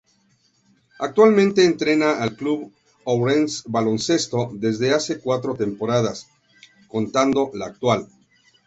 Actualmente 0.97 1.63
entrena 1.63 2.23
al 2.23 2.35
Club 2.35 2.73
Ourense 3.05 3.61
Baloncesto, 3.67 4.49
desde 4.51 4.95
hace 4.95 5.19
cuatro 5.19 5.53
temporadas, 5.53 6.27
contando 6.89 7.51
la 7.53 7.67
actual. 7.67 8.07